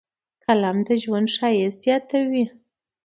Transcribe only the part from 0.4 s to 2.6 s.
قلم د ژوند ښایست زیاتوي